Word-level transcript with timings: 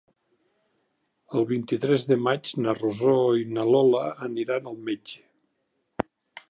El 1.39 1.45
vint-i-tres 1.51 2.05
de 2.13 2.17
maig 2.29 2.51
na 2.65 2.75
Rosó 2.81 3.13
i 3.43 3.47
na 3.59 3.67
Lola 3.75 4.05
aniran 4.31 4.73
al 4.73 4.85
metge. 4.91 6.09